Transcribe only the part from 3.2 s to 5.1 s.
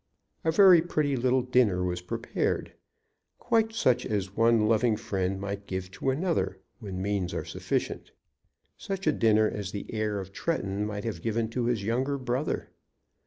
quite such as one loving